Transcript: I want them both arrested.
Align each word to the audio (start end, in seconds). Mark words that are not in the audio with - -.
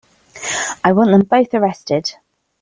I 0.83 0.93
want 0.93 1.11
them 1.11 1.27
both 1.27 1.53
arrested. 1.53 2.15